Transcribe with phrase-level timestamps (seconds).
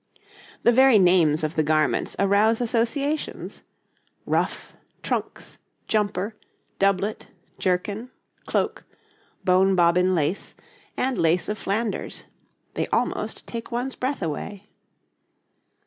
[0.63, 3.61] The very names of the garments arouse associations
[4.25, 6.35] ruff, trunks, jumper,
[6.79, 7.27] doublet,
[7.59, 8.09] jerkin,
[8.47, 8.83] cloak,
[9.45, 10.55] bone bobbin lace,
[10.97, 12.25] and lace of Flanders
[12.73, 14.67] they almost take one's breath away.